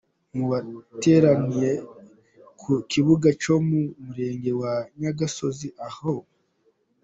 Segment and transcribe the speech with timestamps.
[0.35, 1.69] Mu bateraniye
[2.59, 6.25] ku kibuga cyo mu murenge wa Nyagisozi aho H.